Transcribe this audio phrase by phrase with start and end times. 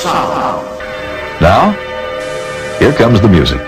[0.00, 0.66] sound.
[1.42, 1.72] Now,
[2.78, 3.60] here comes the music.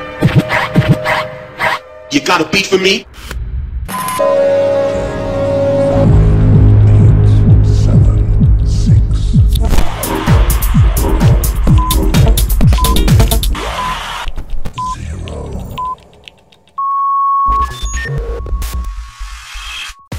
[2.10, 3.06] You got a beat for me?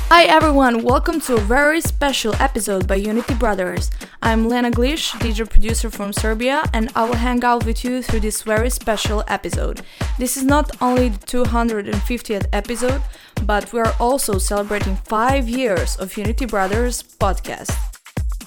[0.09, 3.89] Hi everyone, welcome to a very special episode by Unity Brothers.
[4.25, 8.21] I'm Lena Glish, DJ producer from Serbia, and I will hang out with you through
[8.21, 9.81] this very special episode.
[10.17, 13.01] This is not only the 250th episode,
[13.45, 17.92] but we are also celebrating 5 years of Unity Brothers podcast.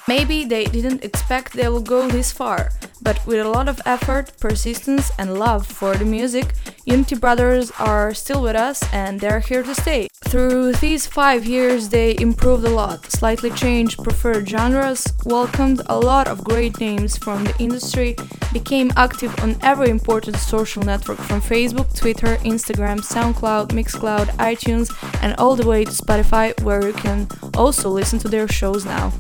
[0.09, 2.71] Maybe they didn't expect they will go this far,
[3.03, 8.15] but with a lot of effort, persistence, and love for the music, Unity Brothers are
[8.15, 10.07] still with us and they're here to stay.
[10.29, 16.29] Through these five years, they improved a lot, slightly changed preferred genres, welcomed a lot
[16.29, 18.15] of great names from the industry,
[18.53, 24.89] became active on every important social network from Facebook, Twitter, Instagram, SoundCloud, Mixcloud, iTunes,
[25.21, 29.13] and all the way to Spotify, where you can also listen to their shows now.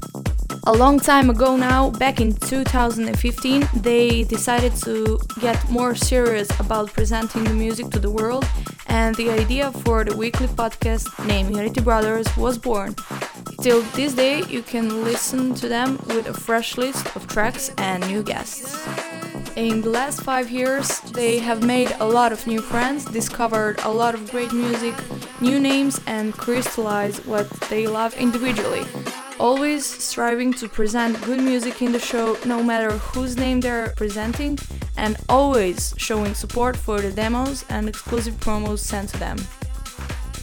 [0.69, 6.92] A long time ago now, back in 2015, they decided to get more serious about
[6.92, 8.45] presenting the music to the world,
[8.89, 12.97] and the idea for the weekly podcast named Unity Brothers was born.
[13.62, 18.05] Till this day, you can listen to them with a fresh list of tracks and
[18.09, 18.75] new guests.
[19.57, 23.91] In the last five years, they have made a lot of new friends, discovered a
[23.91, 24.95] lot of great music,
[25.41, 28.84] new names, and crystallized what they love individually
[29.39, 34.59] always striving to present good music in the show no matter whose name they're presenting
[34.97, 39.37] and always showing support for the demos and exclusive promos sent to them.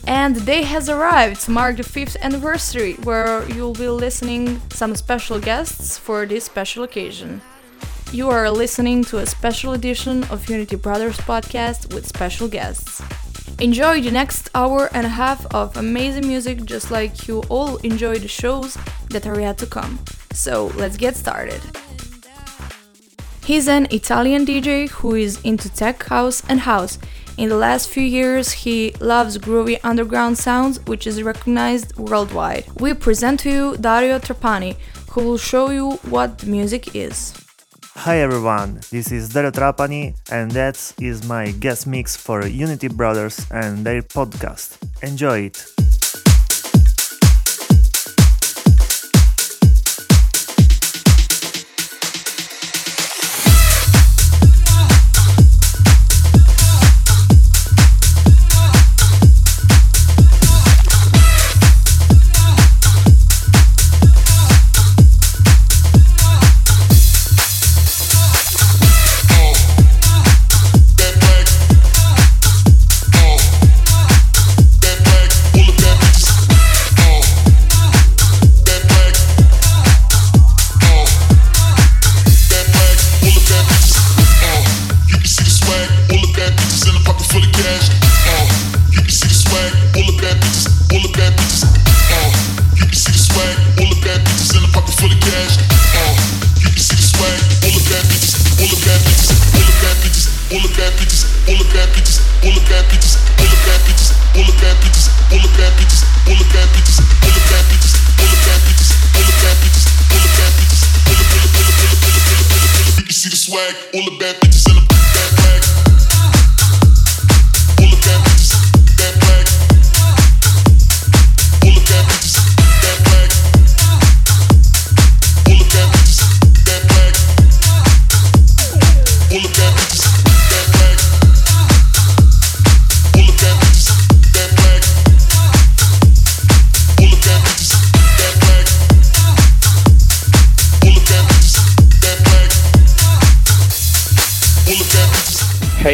[0.06, 4.96] And the day has arrived to mark the 5th anniversary where you'll be listening some
[4.96, 7.42] special guests for this special occasion.
[8.14, 13.02] You are listening to a special edition of Unity Brothers podcast with special guests.
[13.60, 18.20] Enjoy the next hour and a half of amazing music just like you all enjoy
[18.20, 18.78] the shows
[19.10, 19.98] that are yet to come.
[20.32, 21.60] So let's get started.
[23.44, 27.00] He's an Italian DJ who is into tech house and house.
[27.40, 32.66] In the last few years, he loves groovy underground sounds, which is recognized worldwide.
[32.80, 34.76] We present to you Dario Trapani,
[35.10, 37.43] who will show you what music is.
[37.96, 43.46] Hi everyone, this is Dario Trapani and that is my guest mix for Unity Brothers
[43.52, 44.78] and their podcast.
[45.04, 45.73] Enjoy it!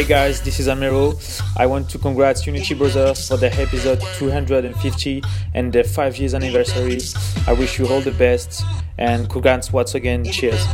[0.10, 1.14] Guys, this is Amiro.
[1.56, 5.22] I want to congratulate Unity Brothers for their episode 250
[5.54, 7.00] and their 5 years anniversary.
[7.46, 8.64] I wish you all the best
[8.98, 10.26] and congrats once again.
[10.26, 10.66] Cheers.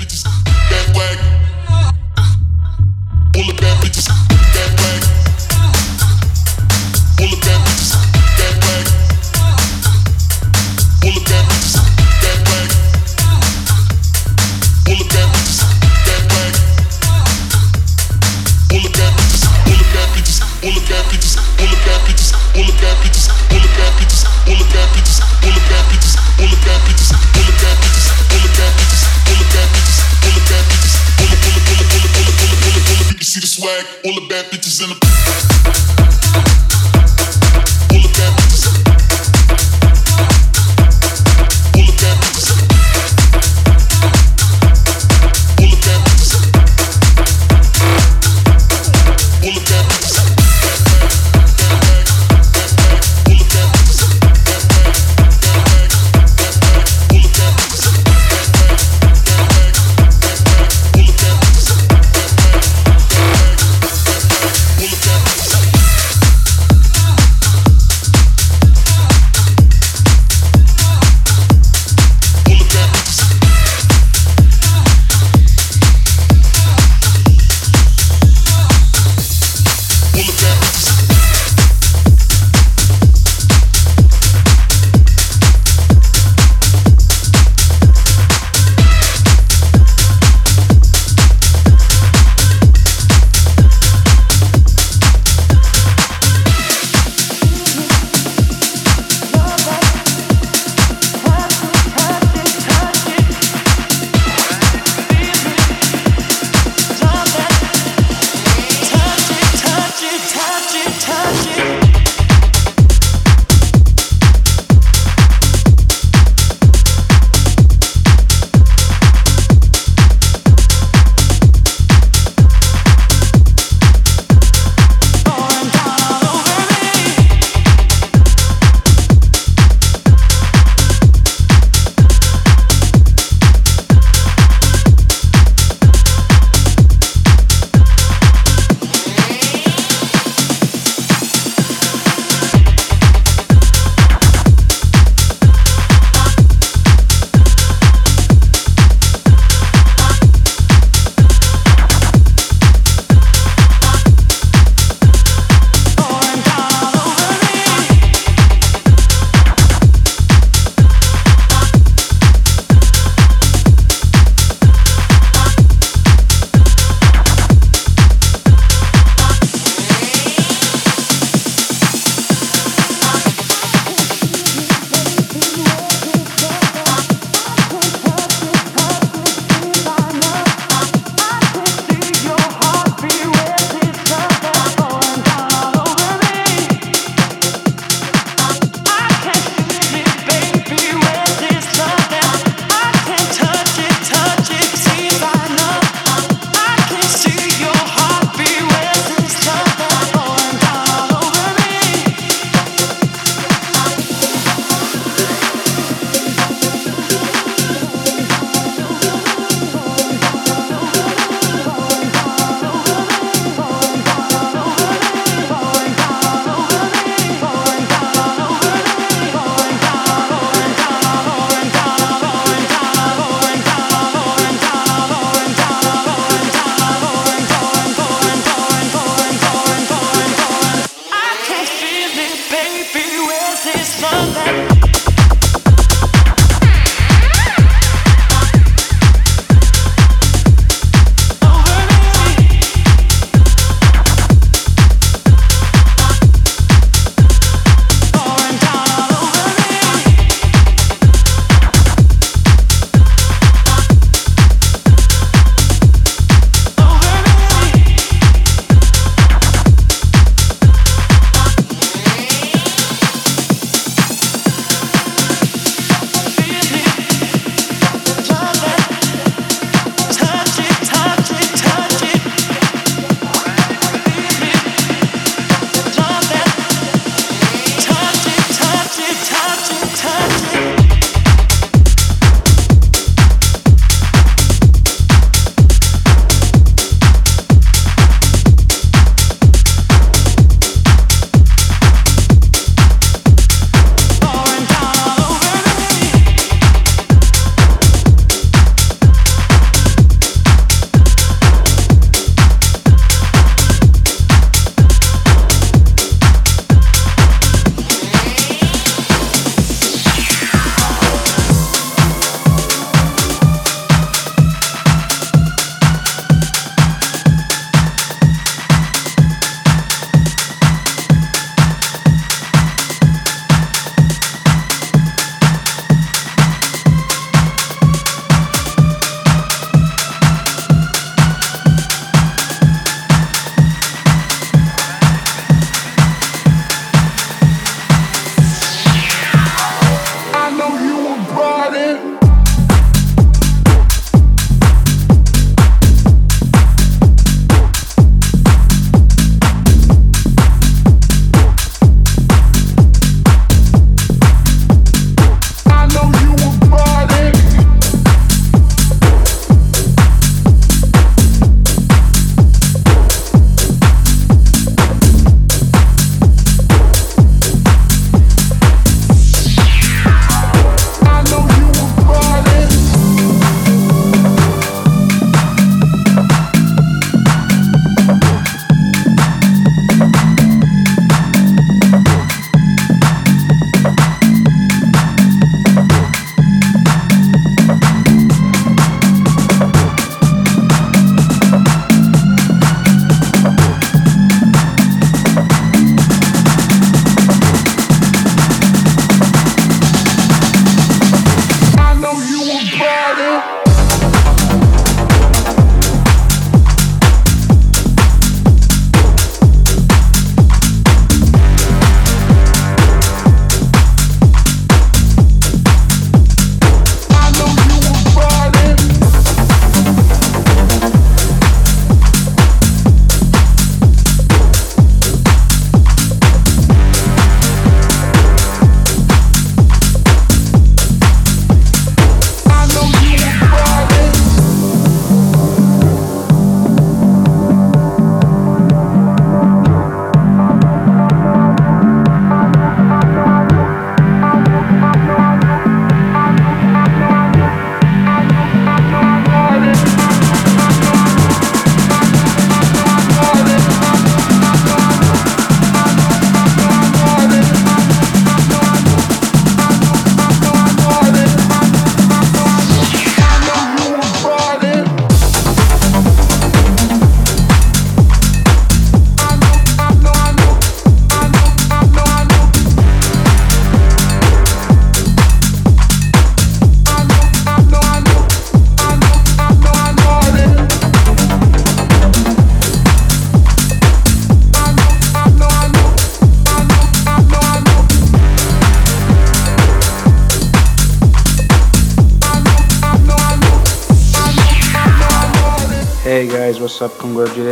[33.36, 35.85] see the swag, all the bad bitches in the.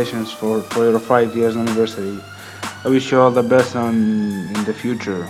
[0.04, 2.18] Congratulations for, for your five years anniversary.
[2.84, 5.26] I wish you all the best on in the future,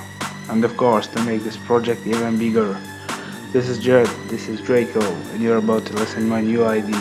[0.48, 2.76] and of course to make this project even bigger.
[3.52, 5.00] This is Jared, this is Draco,
[5.32, 6.92] and you're about to listen to my new ID.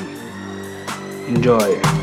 [1.28, 2.03] Enjoy.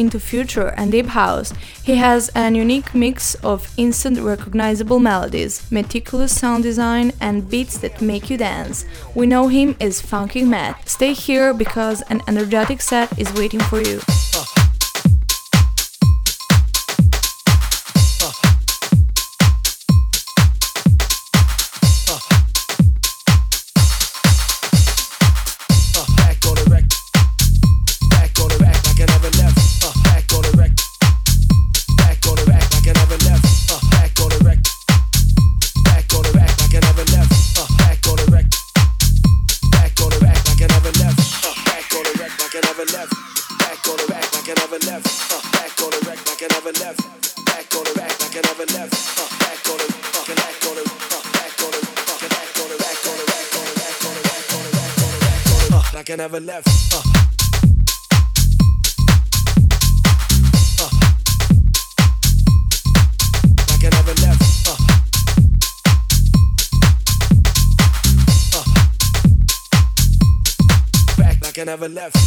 [0.00, 1.52] into future and deep house.
[1.84, 8.00] He has an unique mix of instant recognizable melodies, meticulous sound design, and beats that
[8.00, 8.84] make you dance.
[9.14, 10.88] We know him as Funkin Matt.
[10.88, 14.00] Stay here because an energetic set is waiting for you.
[71.80, 72.19] Never left.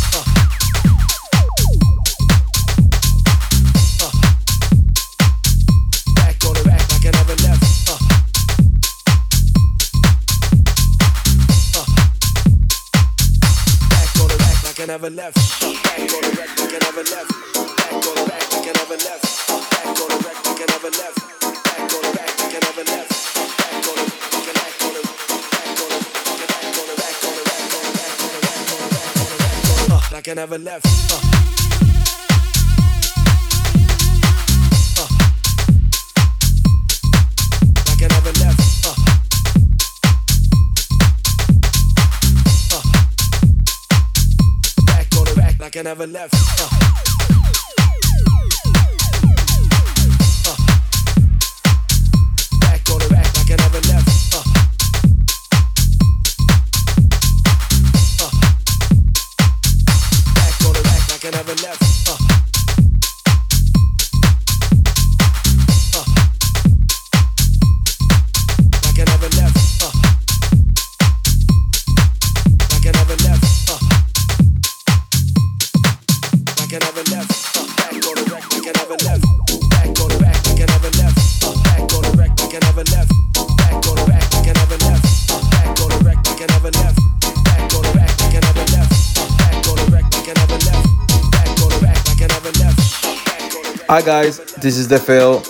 [93.94, 95.44] Hi guys, this is Defeo.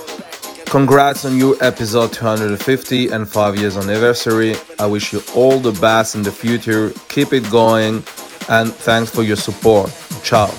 [0.65, 4.55] Congrats on your episode 250 and 5 years anniversary.
[4.77, 6.91] I wish you all the best in the future.
[7.07, 8.03] Keep it going
[8.49, 9.93] and thanks for your support.
[10.23, 10.51] Ciao.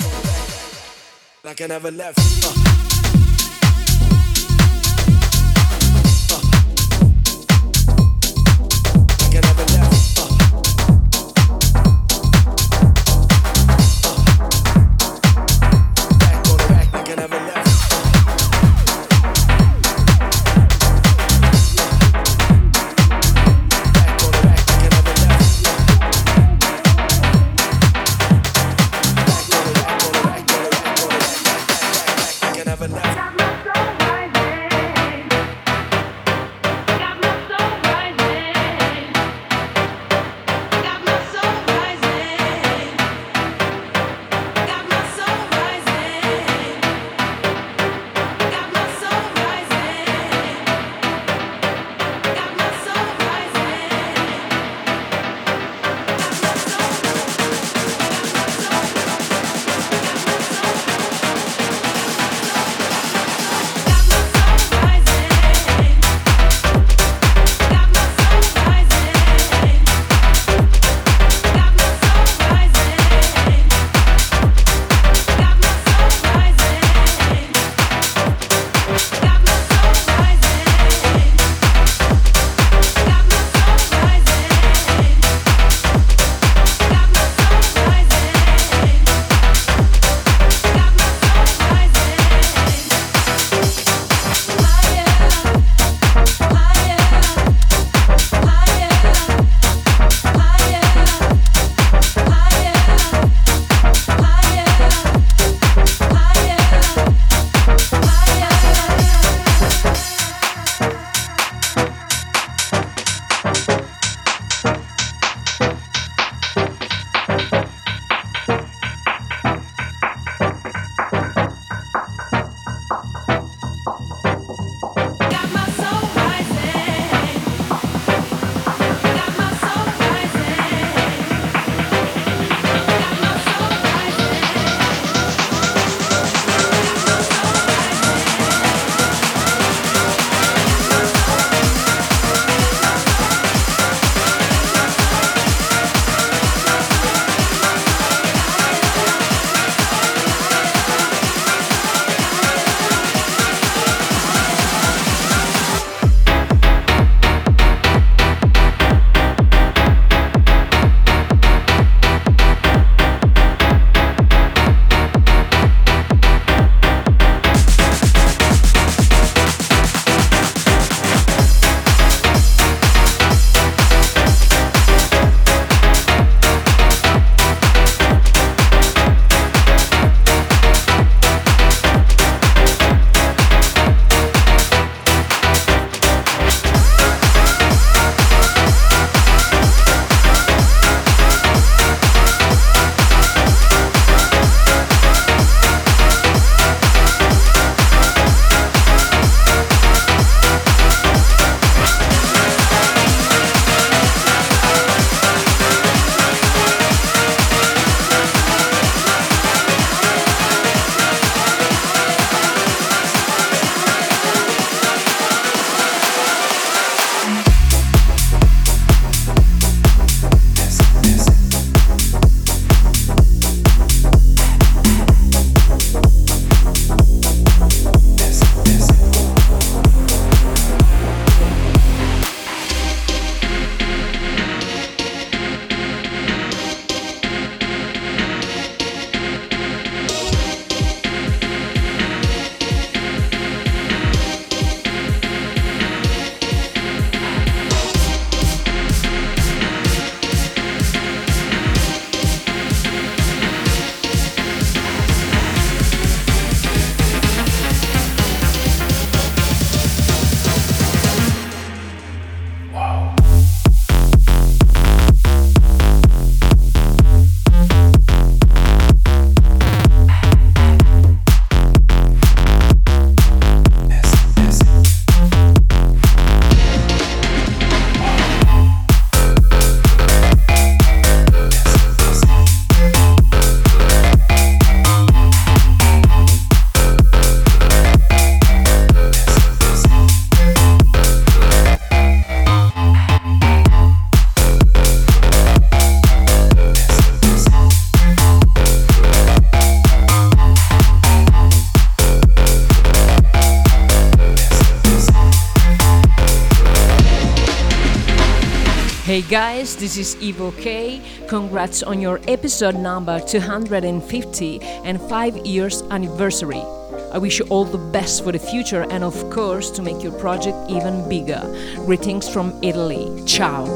[309.15, 311.01] Hey guys, this is Evo K.
[311.29, 316.65] Congrats on your episode number 250 and 5 years anniversary.
[317.13, 320.19] I wish you all the best for the future and of course to make your
[320.19, 321.43] project even bigger.
[321.87, 323.23] Greetings from Italy.
[323.25, 323.67] Ciao.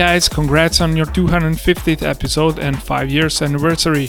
[0.00, 4.08] Guys, congrats on your 250th episode and 5 years anniversary.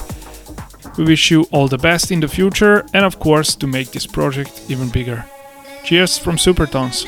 [0.98, 4.08] We wish you all the best in the future and, of course, to make this
[4.08, 5.26] project even bigger.
[5.84, 7.06] Cheers from Supertones.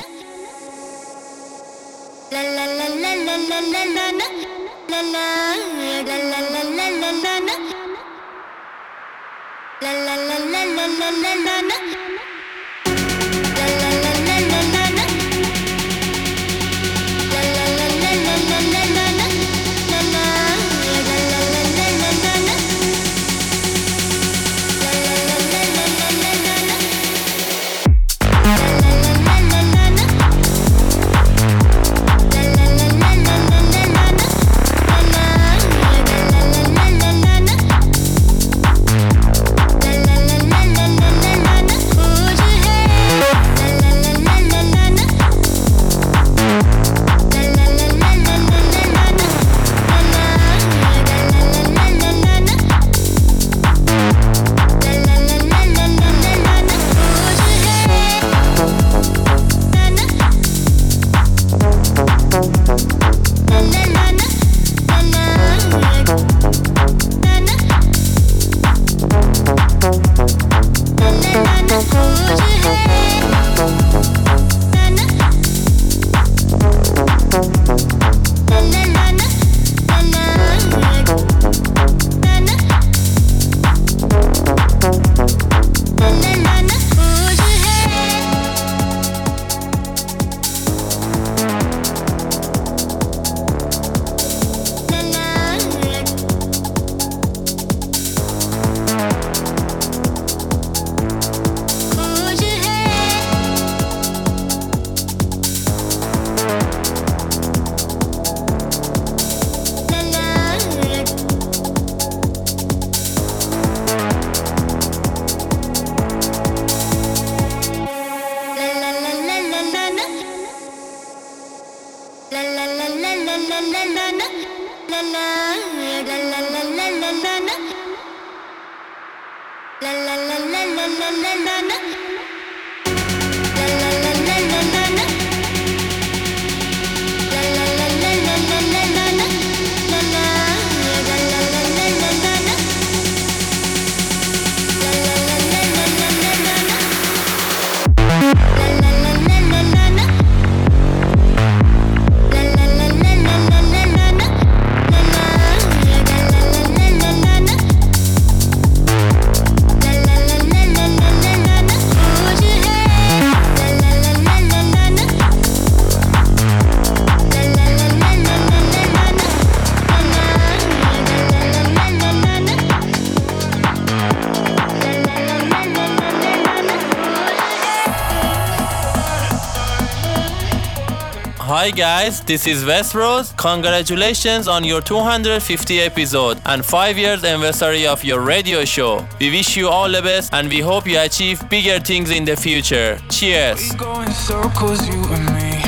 [181.75, 183.35] Guys, this is Westeros.
[183.37, 189.07] Congratulations on your 250 episode and 5 years anniversary of your radio show.
[189.19, 192.35] We wish you all the best and we hope you achieve bigger things in the
[192.35, 192.99] future.
[193.09, 193.71] Cheers.
[193.71, 195.63] We go in circles, you and me.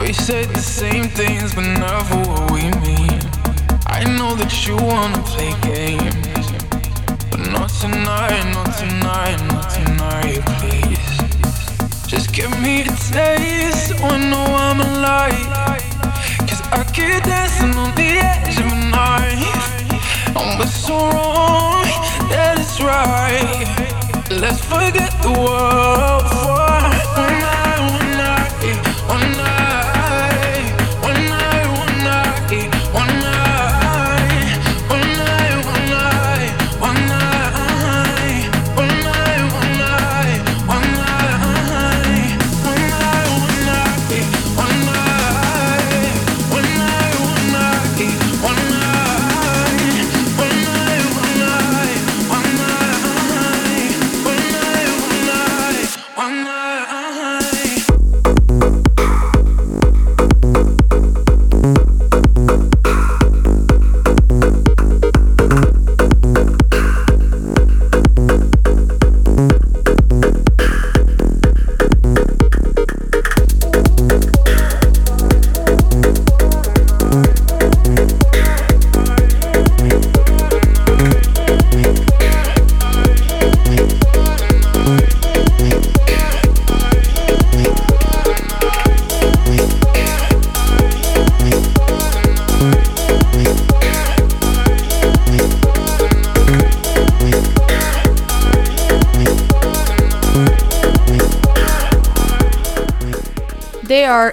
[0.00, 3.20] We say the same things, but never what we mean.
[3.86, 6.50] I know that you wanna play games,
[7.30, 11.13] but not tonight, not tonight, not tonight, please.
[12.14, 15.34] Just give me a taste so I know I'm alive.
[16.46, 20.36] Cause I keep dancing on the edge of a knife.
[20.36, 21.82] And what's so wrong
[22.30, 23.66] that it's right.
[24.30, 27.53] Let's forget the world for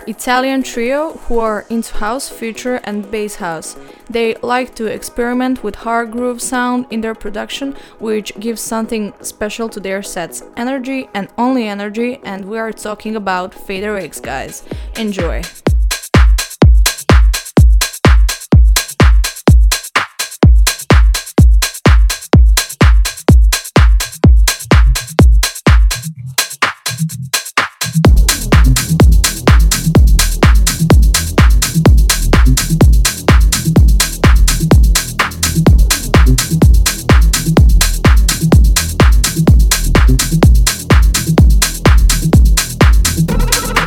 [0.08, 3.78] Italian trio who are into house, future and bass house.
[4.10, 9.70] They like to experiment with hard groove sound in their production, which gives something special
[9.70, 10.44] to their sets.
[10.58, 14.64] Energy and only energy, and we are talking about FaderX guys.
[14.98, 15.42] Enjoy.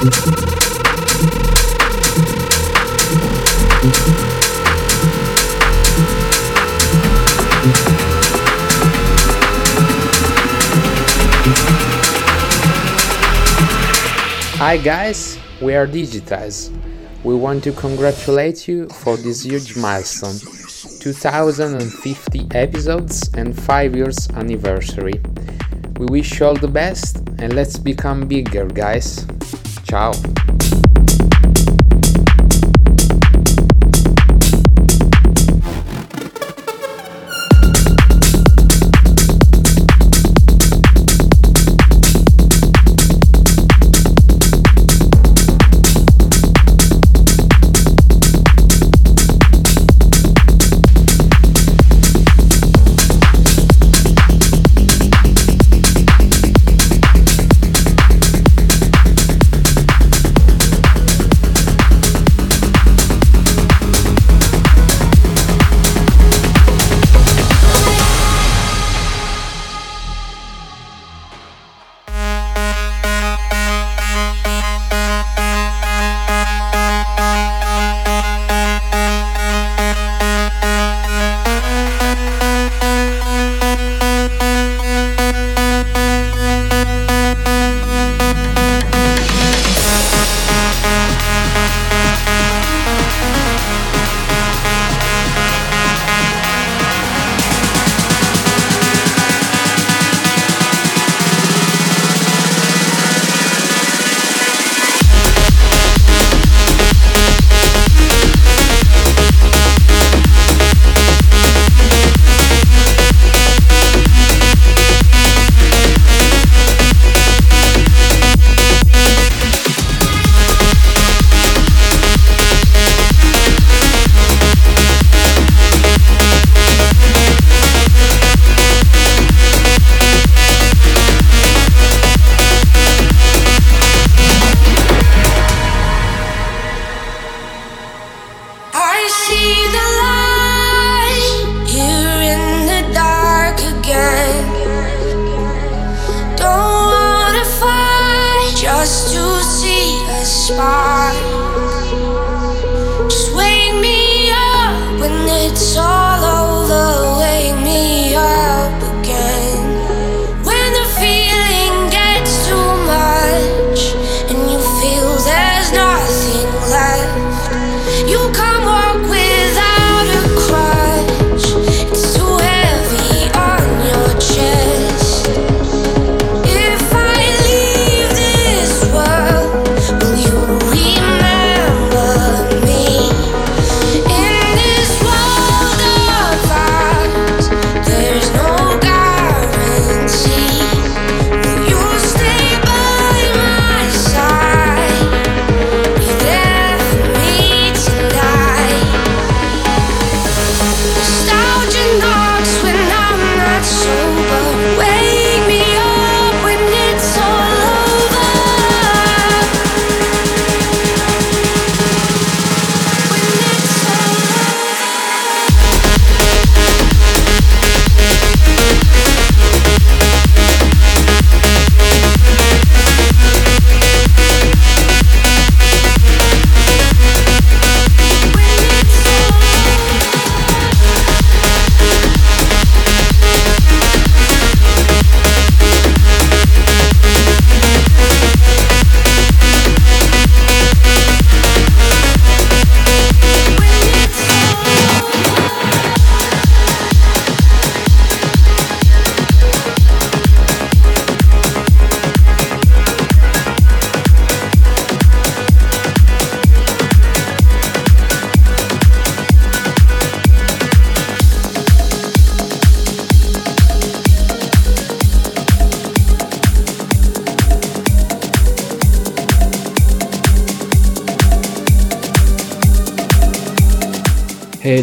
[0.04, 0.10] Hi
[14.76, 16.70] guys, we are Digitize.
[17.22, 20.38] We want to congratulate you for this huge milestone
[21.00, 25.14] 2050 episodes and 5 years anniversary.
[25.96, 29.26] We wish you all the best and let's become bigger, guys.
[29.84, 30.12] Ciao.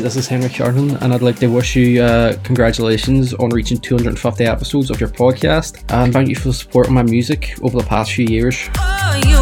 [0.02, 4.44] this is Henry Kernan, and I'd like to wish you uh, congratulations on reaching 250
[4.46, 8.26] episodes of your podcast, and thank you for supporting my music over the past few
[8.26, 8.68] years.
[8.78, 9.41] Oh,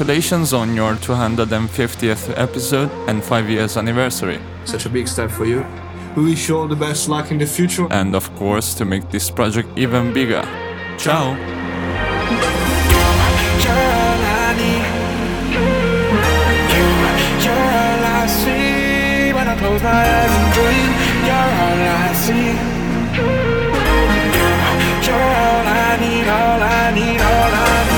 [0.00, 4.40] congratulations on your 250th episode and 5 years anniversary.
[4.64, 5.62] Such a big step for you.
[6.16, 7.86] We wish you all the best luck in the future.
[7.90, 10.42] And of course, to make this project even bigger.
[10.96, 11.36] Ciao!
[25.12, 27.89] all I need, all I need, all I need.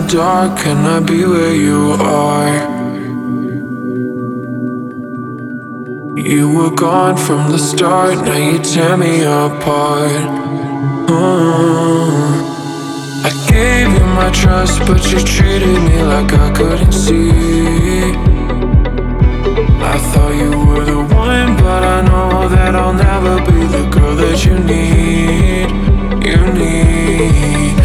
[0.00, 2.74] Dark, can I be where you are?
[6.16, 10.24] You were gone from the start, now you tear me apart.
[11.10, 12.34] Uh,
[13.28, 18.14] I gave you my trust, but you treated me like I couldn't see.
[19.92, 24.16] I thought you were the one, but I know that I'll never be the girl
[24.16, 25.70] that you need.
[26.26, 27.83] You need.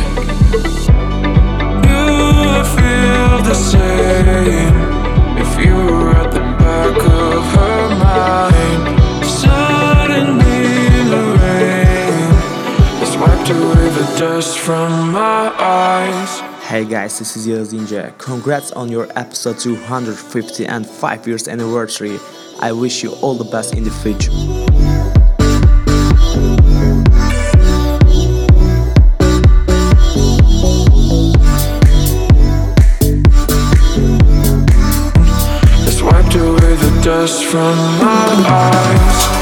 [16.62, 18.18] Hey guys, this is Yellow Ninja.
[18.18, 22.18] Congrats on your episode 250 and 5 years anniversary.
[22.62, 24.68] I wish you all the best in the future.
[37.20, 39.39] Dust from my eyes.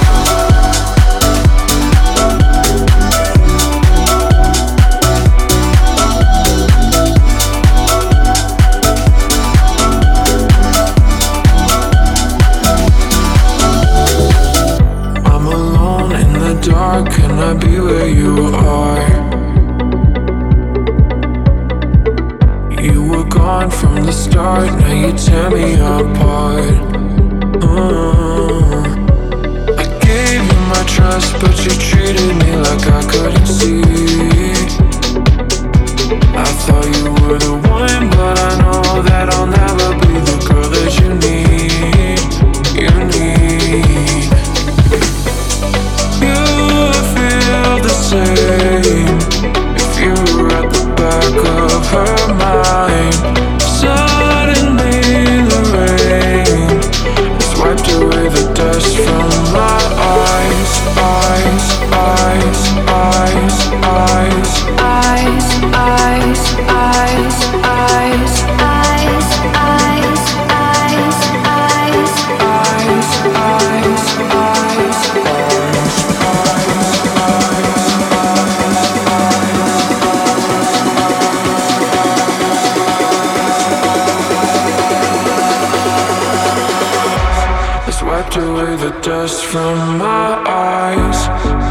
[88.27, 91.66] Wiped away the dust from my eyes.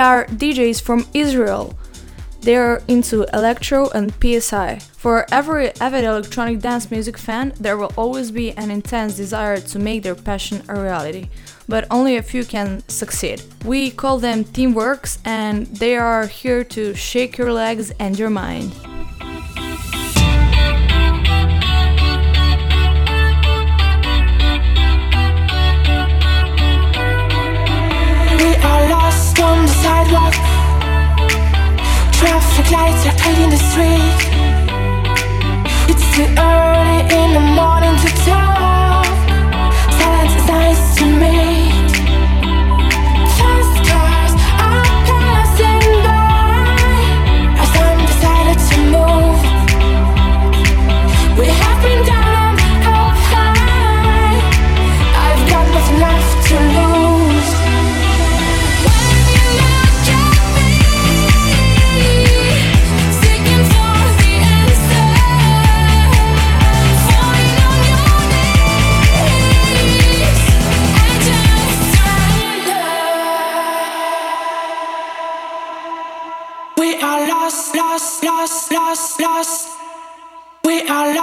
[0.00, 1.76] Are DJs from Israel.
[2.40, 4.78] They are into electro and PSI.
[4.96, 9.78] For every avid electronic dance music fan, there will always be an intense desire to
[9.78, 11.28] make their passion a reality.
[11.68, 13.42] But only a few can succeed.
[13.66, 18.72] We call them TeamworX, and they are here to shake your legs and your mind.
[29.42, 30.34] On the sidewalk.
[32.12, 34.20] Traffic lights are painting the street.
[35.90, 38.89] It's too early in the morning to talk.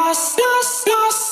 [0.07, 1.26] Lost, lost, lost,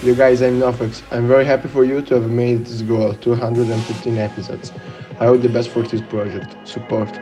[0.00, 1.02] You guys, I'm Nofix.
[1.10, 4.70] I'm very happy for you to have made this goal 215 episodes.
[5.18, 6.54] I hope the best for this project.
[6.66, 7.12] Support.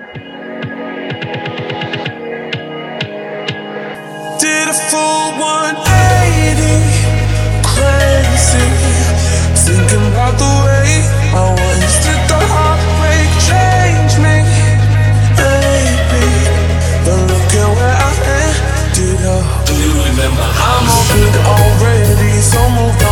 [4.39, 6.68] Did a full 180,
[7.64, 8.68] crazy.
[9.57, 11.01] Thinking about the way
[11.33, 14.45] I did the heartbreak change me.
[17.05, 18.12] But look at where I
[18.45, 19.64] ended up.
[19.64, 20.85] Do you remember I'm
[21.47, 21.95] already?
[22.47, 23.05] so moved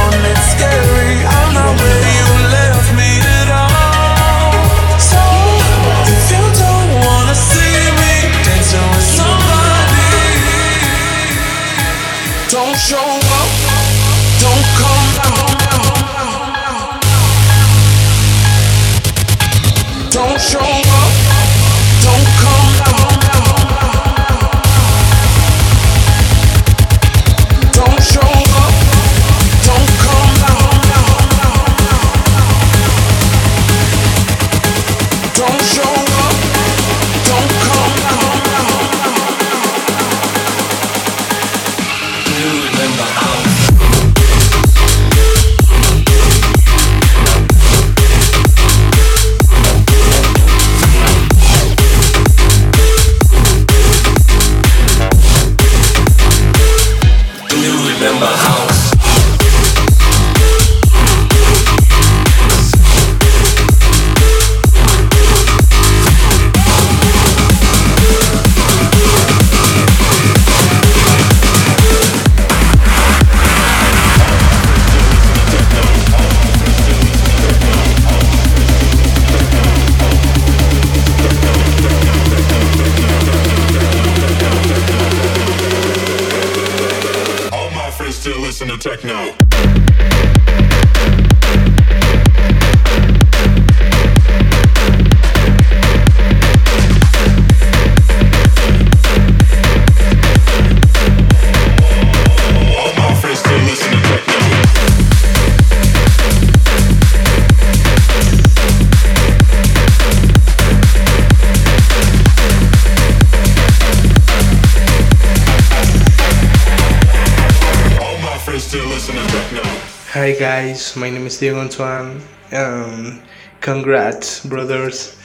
[120.39, 122.21] Guys, my name is Diego Antoine.
[122.53, 123.21] Um,
[123.61, 125.17] congrats, brothers.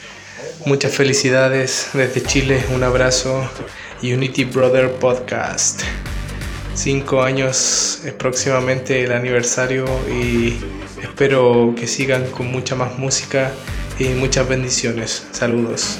[0.65, 2.63] Muchas felicidades desde Chile.
[2.73, 3.49] Un abrazo.
[4.03, 5.81] Unity Brother Podcast.
[6.75, 10.59] Cinco años es próximamente el aniversario y
[11.01, 13.51] espero que sigan con mucha más música
[13.97, 15.25] y muchas bendiciones.
[15.31, 15.97] Saludos.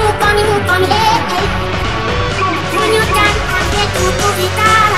[0.00, 1.46] Move for me, move for me, hey, hey.
[2.76, 4.04] When you're done, I get to
[4.58, 4.89] all.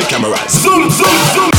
[0.00, 0.36] The camera.
[0.48, 1.49] Zoom, zoom, zoom.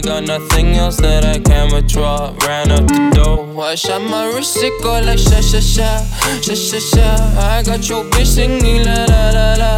[0.00, 2.32] I got nothing else that I can withdraw.
[2.46, 6.00] Ran up the dough, I shot my wrist, it go like sha sha sha,
[6.40, 7.38] sha sha sha.
[7.38, 9.76] I got your bitch singing la la la la,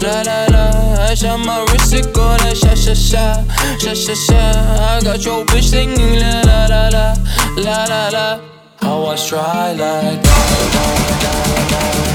[0.00, 1.06] la la la.
[1.10, 3.42] I shot my wrist, it go like sha sha sha,
[3.80, 4.38] sha sha sha.
[4.38, 7.14] I got your bitch singing la la la la,
[7.56, 8.40] la la la.
[8.80, 12.13] I was dry like I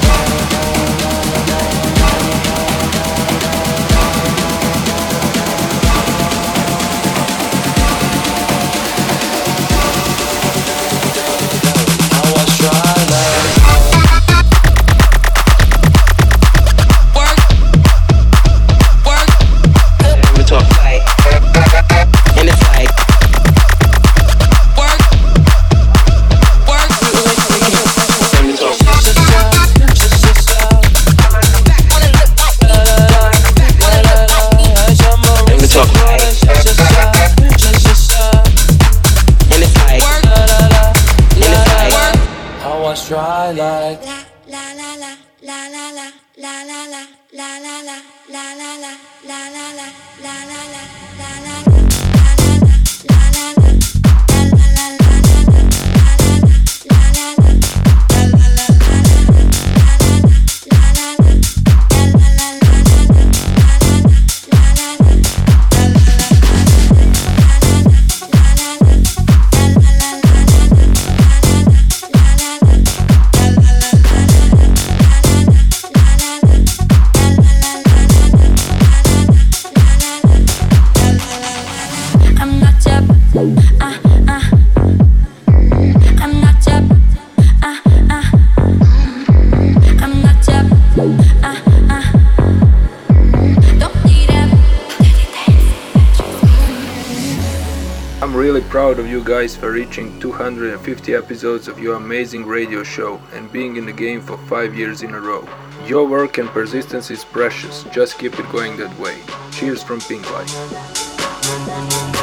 [98.99, 103.77] proud of you guys for reaching 250 episodes of your amazing radio show and being
[103.77, 105.47] in the game for 5 years in a row.
[105.85, 109.21] Your work and persistence is precious, just keep it going that way.
[109.51, 112.18] Cheers from Pink Light.